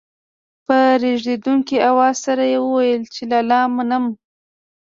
په 0.65 0.77
رېږېدونکي 1.01 1.77
اواز 1.89 2.15
سره 2.25 2.43
يې 2.51 2.57
وويل 2.65 3.01
چې 3.13 3.21
لالا 3.31 3.61
منم. 3.75 4.05